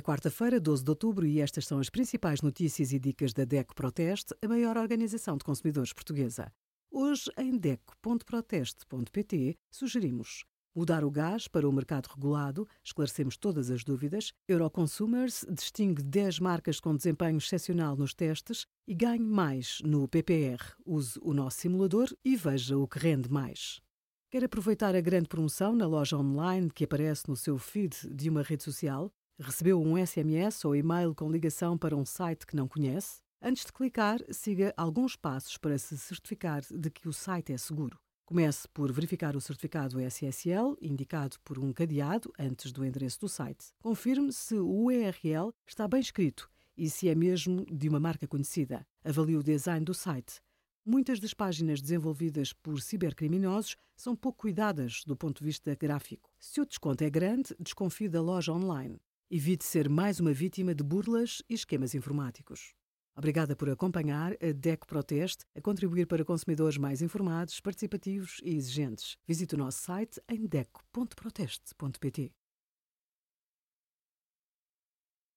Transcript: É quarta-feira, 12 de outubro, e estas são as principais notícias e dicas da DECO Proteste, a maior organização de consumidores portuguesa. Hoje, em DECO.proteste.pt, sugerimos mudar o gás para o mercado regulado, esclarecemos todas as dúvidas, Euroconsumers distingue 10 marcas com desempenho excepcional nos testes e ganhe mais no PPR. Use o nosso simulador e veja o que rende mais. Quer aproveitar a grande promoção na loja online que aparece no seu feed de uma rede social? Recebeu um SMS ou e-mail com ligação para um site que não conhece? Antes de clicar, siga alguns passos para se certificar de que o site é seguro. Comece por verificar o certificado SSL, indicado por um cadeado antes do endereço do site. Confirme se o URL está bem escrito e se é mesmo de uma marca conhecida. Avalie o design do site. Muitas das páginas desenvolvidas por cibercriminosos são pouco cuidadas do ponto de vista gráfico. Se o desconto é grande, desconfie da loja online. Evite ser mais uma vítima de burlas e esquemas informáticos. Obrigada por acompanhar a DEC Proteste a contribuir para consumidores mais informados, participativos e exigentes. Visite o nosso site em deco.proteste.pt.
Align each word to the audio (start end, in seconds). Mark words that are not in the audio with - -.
É 0.00 0.02
quarta-feira, 0.02 0.58
12 0.58 0.82
de 0.82 0.88
outubro, 0.88 1.26
e 1.26 1.42
estas 1.42 1.66
são 1.66 1.78
as 1.78 1.90
principais 1.90 2.40
notícias 2.40 2.90
e 2.90 2.98
dicas 2.98 3.34
da 3.34 3.44
DECO 3.44 3.74
Proteste, 3.74 4.34
a 4.40 4.48
maior 4.48 4.78
organização 4.78 5.36
de 5.36 5.44
consumidores 5.44 5.92
portuguesa. 5.92 6.50
Hoje, 6.90 7.30
em 7.36 7.58
DECO.proteste.pt, 7.58 9.58
sugerimos 9.70 10.46
mudar 10.74 11.04
o 11.04 11.10
gás 11.10 11.46
para 11.46 11.68
o 11.68 11.72
mercado 11.72 12.06
regulado, 12.06 12.66
esclarecemos 12.82 13.36
todas 13.36 13.70
as 13.70 13.84
dúvidas, 13.84 14.32
Euroconsumers 14.48 15.44
distingue 15.50 16.02
10 16.02 16.40
marcas 16.40 16.80
com 16.80 16.96
desempenho 16.96 17.36
excepcional 17.36 17.94
nos 17.94 18.14
testes 18.14 18.64
e 18.88 18.94
ganhe 18.94 19.22
mais 19.22 19.82
no 19.84 20.08
PPR. 20.08 20.64
Use 20.86 21.20
o 21.20 21.34
nosso 21.34 21.58
simulador 21.58 22.08
e 22.24 22.36
veja 22.36 22.78
o 22.78 22.88
que 22.88 22.98
rende 22.98 23.30
mais. 23.30 23.82
Quer 24.30 24.44
aproveitar 24.44 24.96
a 24.96 25.00
grande 25.02 25.28
promoção 25.28 25.76
na 25.76 25.86
loja 25.86 26.16
online 26.16 26.70
que 26.70 26.84
aparece 26.84 27.28
no 27.28 27.36
seu 27.36 27.58
feed 27.58 27.94
de 28.10 28.30
uma 28.30 28.42
rede 28.42 28.62
social? 28.62 29.12
Recebeu 29.42 29.80
um 29.80 29.96
SMS 29.96 30.66
ou 30.66 30.76
e-mail 30.76 31.14
com 31.14 31.32
ligação 31.32 31.78
para 31.78 31.96
um 31.96 32.04
site 32.04 32.46
que 32.46 32.54
não 32.54 32.68
conhece? 32.68 33.22
Antes 33.40 33.64
de 33.64 33.72
clicar, 33.72 34.20
siga 34.28 34.74
alguns 34.76 35.16
passos 35.16 35.56
para 35.56 35.78
se 35.78 35.96
certificar 35.96 36.60
de 36.70 36.90
que 36.90 37.08
o 37.08 37.12
site 37.12 37.50
é 37.50 37.56
seguro. 37.56 37.98
Comece 38.26 38.68
por 38.68 38.92
verificar 38.92 39.34
o 39.34 39.40
certificado 39.40 39.98
SSL, 39.98 40.76
indicado 40.78 41.38
por 41.42 41.58
um 41.58 41.72
cadeado 41.72 42.30
antes 42.38 42.70
do 42.70 42.84
endereço 42.84 43.18
do 43.20 43.30
site. 43.30 43.68
Confirme 43.80 44.30
se 44.30 44.56
o 44.56 44.68
URL 44.68 45.54
está 45.66 45.88
bem 45.88 46.00
escrito 46.00 46.50
e 46.76 46.90
se 46.90 47.08
é 47.08 47.14
mesmo 47.14 47.64
de 47.64 47.88
uma 47.88 47.98
marca 47.98 48.28
conhecida. 48.28 48.86
Avalie 49.02 49.36
o 49.36 49.42
design 49.42 49.86
do 49.86 49.94
site. 49.94 50.42
Muitas 50.84 51.18
das 51.18 51.32
páginas 51.32 51.80
desenvolvidas 51.80 52.52
por 52.52 52.78
cibercriminosos 52.82 53.74
são 53.96 54.14
pouco 54.14 54.40
cuidadas 54.40 55.02
do 55.06 55.16
ponto 55.16 55.38
de 55.38 55.46
vista 55.46 55.74
gráfico. 55.74 56.30
Se 56.38 56.60
o 56.60 56.66
desconto 56.66 57.02
é 57.02 57.08
grande, 57.08 57.56
desconfie 57.58 58.06
da 58.06 58.20
loja 58.20 58.52
online. 58.52 59.00
Evite 59.32 59.64
ser 59.64 59.88
mais 59.88 60.18
uma 60.18 60.32
vítima 60.32 60.74
de 60.74 60.82
burlas 60.82 61.40
e 61.48 61.54
esquemas 61.54 61.94
informáticos. 61.94 62.74
Obrigada 63.16 63.54
por 63.54 63.70
acompanhar 63.70 64.32
a 64.32 64.50
DEC 64.52 64.84
Proteste 64.84 65.44
a 65.56 65.60
contribuir 65.60 66.08
para 66.08 66.24
consumidores 66.24 66.76
mais 66.76 67.00
informados, 67.00 67.60
participativos 67.60 68.40
e 68.42 68.56
exigentes. 68.56 69.16
Visite 69.28 69.54
o 69.54 69.58
nosso 69.58 69.82
site 69.82 70.20
em 70.28 70.46
deco.proteste.pt. 70.46 72.32